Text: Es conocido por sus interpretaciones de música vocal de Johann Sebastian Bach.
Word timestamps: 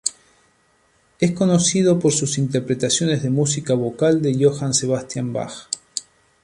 Es 1.19 1.33
conocido 1.33 1.99
por 1.99 2.11
sus 2.11 2.39
interpretaciones 2.39 3.21
de 3.21 3.29
música 3.29 3.75
vocal 3.75 4.19
de 4.23 4.33
Johann 4.43 4.73
Sebastian 4.73 5.31
Bach. 5.31 5.69